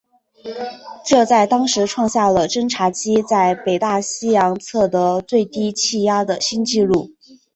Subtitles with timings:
[1.05, 7.11] 这在当时创下了侦察机在北大西洋测得最低气压的新纪录。